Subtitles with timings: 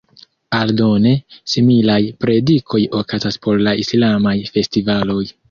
[0.59, 1.11] Aldone,
[1.55, 5.23] similaj predikoj okazas por la islamaj festivaloj.